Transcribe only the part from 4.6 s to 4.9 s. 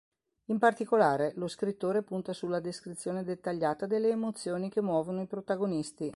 che